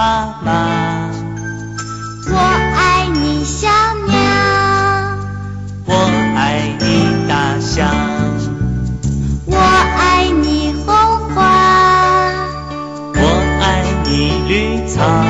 [0.00, 1.10] 妈妈。
[2.32, 2.36] 我
[2.74, 3.68] 爱你，小
[4.08, 4.16] 鸟。
[5.84, 5.92] 我
[6.34, 7.86] 爱你，大象。
[9.44, 10.94] 我爱你，红
[11.34, 11.36] 花。
[13.14, 13.22] 我
[13.60, 15.29] 爱你，绿草。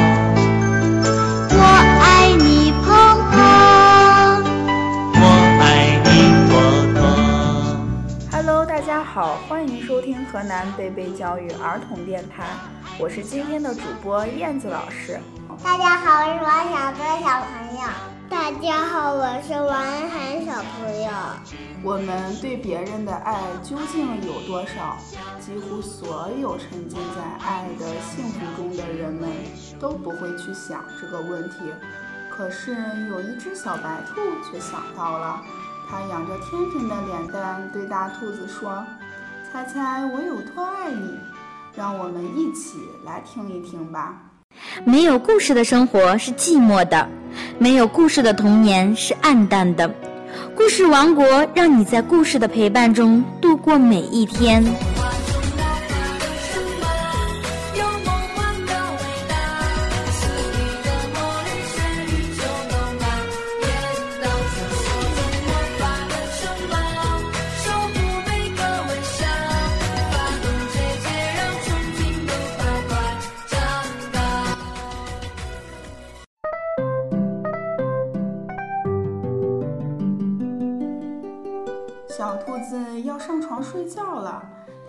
[10.01, 12.47] 收听河南贝贝教育儿童电台，
[12.99, 15.21] 我是今天的主播燕子老师。
[15.63, 17.83] 大家好，我是王小多小朋友。
[18.31, 21.11] 大家好，我是王安涵小朋友。
[21.83, 24.97] 我们对别人的爱究竟有多少？
[25.39, 29.29] 几乎所有沉浸在爱的幸福中的人们
[29.79, 31.57] 都不会去想这个问题。
[32.31, 32.75] 可是
[33.11, 34.15] 有一只小白兔
[34.51, 35.43] 却想到了，
[35.91, 38.83] 它仰着天真的脸蛋对大兔子说
[39.53, 41.11] ：“猜猜我有多爱你？”
[41.77, 44.15] 让我们一起来听一听吧。
[44.85, 47.09] 没有故事的生活是寂寞的，
[47.59, 49.93] 没有故事的童年是暗淡的。
[50.55, 54.63] 故事王国让你在故事的陪伴中度过每一天。
[82.21, 84.43] 小兔子要上床睡觉了，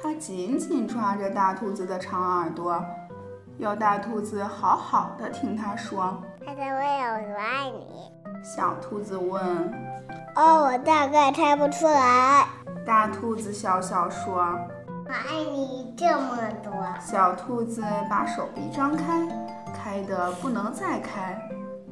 [0.03, 2.83] 它紧紧抓着大兔子的长耳朵，
[3.57, 6.21] 要大兔子好好的听它说。
[6.45, 8.43] 猜猜我有多爱你？
[8.43, 9.41] 小兔子问。
[10.35, 12.45] 哦，我大概猜不出来。
[12.85, 14.35] 大兔子笑笑说。
[15.05, 16.73] 我爱你这么多。
[16.99, 19.25] 小兔子把手臂张开，
[19.73, 21.41] 开得不能再开。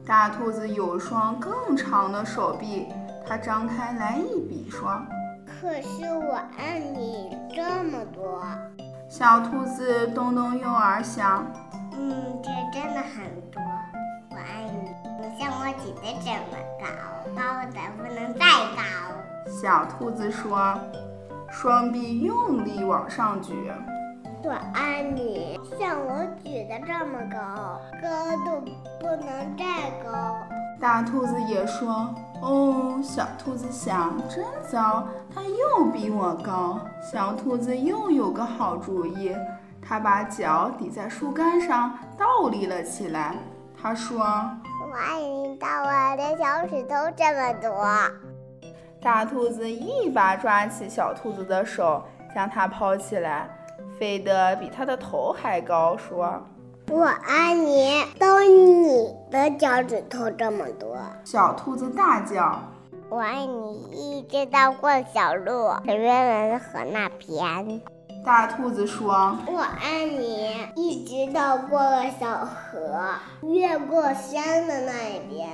[0.06, 2.90] 大兔子有双更长的手臂，
[3.26, 5.02] 它张开来一比说。
[5.59, 8.42] 可是我爱你这么多。
[9.09, 11.46] 小兔子东东右耳想，
[11.92, 13.62] 嗯，这真的很多。
[14.31, 16.86] 我爱你，你像我举得这么高，
[17.36, 19.52] 高的不能再高。
[19.62, 20.80] 小兔子说，
[21.52, 23.53] 双臂用力往上举。
[24.44, 28.62] 我爱你，像我举得这么高，高度
[29.02, 30.38] 不能再高。
[30.80, 32.16] 大兔子也说。
[32.42, 36.80] 哦，小兔子想，真糟，它又比我高。
[37.02, 39.36] 小兔子又有个好主意，
[39.82, 43.36] 它把脚抵在树干上，倒立了起来。
[43.82, 44.20] 它说
[44.82, 45.22] ：“我爱
[45.60, 47.86] 到我的小指头这么多。”
[49.02, 53.50] 大兔子一把抓起小兔子的手，将它抛起来，
[53.98, 56.42] 飞得比它的头还高，说。
[56.92, 60.98] 我爱你，到你的脚趾头这么多。
[61.24, 62.60] 小兔子大叫
[63.10, 67.82] ：“我爱你，一直到过小路，远远的河那边。”
[68.26, 73.00] 大兔子说：“我爱你，一直到过了小河，
[73.44, 75.48] 越过山的那一边。”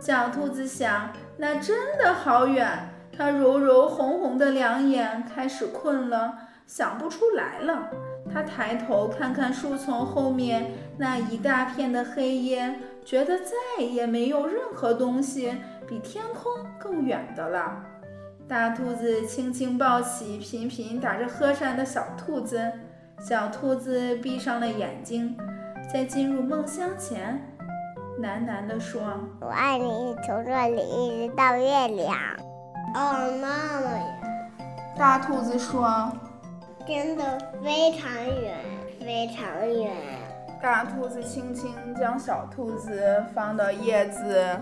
[0.00, 2.94] 小兔子想，那真的好远。
[3.16, 6.32] 它揉揉红红的两眼，开始困了，
[6.70, 7.90] 想不出来了。
[8.32, 15.52] 他抬头看看树丛后面那一大片的黑烟，觉得再也没有任何东西
[15.88, 17.84] 比天空更远的了。
[18.46, 22.70] 大兔子轻轻抱起频频打着呵扇的小兔子，
[23.18, 25.36] 小兔子闭上了眼睛，
[25.92, 27.44] 在进入梦乡前，
[28.20, 29.02] 喃喃地说
[29.42, 32.16] ：“我爱你，从这里一直到月亮。”
[32.94, 34.20] 哦，妈妈呀。
[34.96, 36.08] 大兔子说。
[36.90, 38.12] 真的非常
[38.42, 38.58] 远，
[38.98, 39.92] 非常远。
[40.60, 44.60] 大兔子轻轻将小兔子放到叶子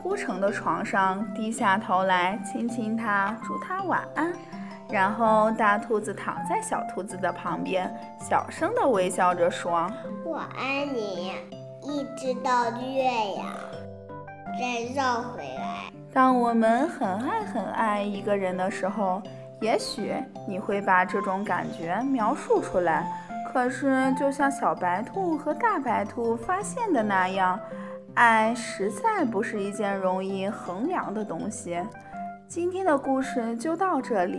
[0.00, 4.32] 铺成的床上，低下头来亲亲它，祝它晚安。
[4.88, 9.90] 然后大兔子躺在小兔子的旁边，小声地微笑着说
[10.24, 11.32] ：“我爱你，
[11.82, 13.02] 一直到月
[13.34, 13.46] 亮
[14.56, 19.20] 再绕回来。”当我们很爱很爱一个人的时候。
[19.64, 20.14] 也许
[20.46, 23.10] 你会把这种感觉描述出来，
[23.50, 27.58] 可是就像小白兔和大白兔发现的那样，
[28.12, 31.82] 爱实在不是一件容易衡量的东西。
[32.46, 34.38] 今天的故事就到这里，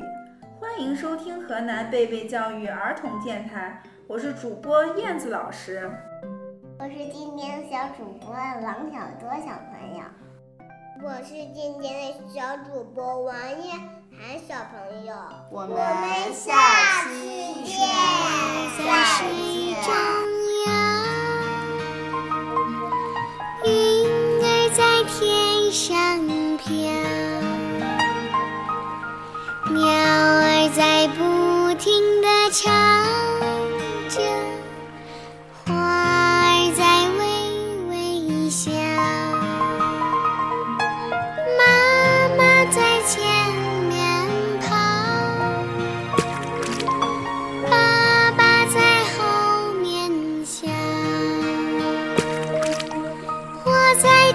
[0.59, 5.89] 欢迎收听河南贝贝教育儿童电台，我是主播燕子老师，
[6.77, 10.03] 我是今天的小主播王小多小朋友。
[11.03, 13.77] 我是今天的小主播王燕
[14.17, 15.13] 涵小朋友，
[15.49, 15.93] 我们下下
[16.31, 17.14] 期期见见，下期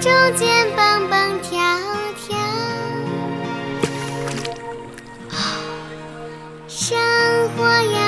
[0.01, 1.59] 中间蹦蹦跳
[2.17, 2.35] 跳。
[6.67, 6.97] 生
[7.57, 8.00] 活呀